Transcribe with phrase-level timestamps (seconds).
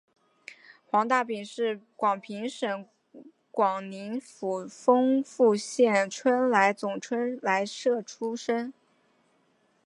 [0.87, 2.87] 黄大秉是广平省
[3.51, 8.73] 广宁府丰富县春来总春来社出生。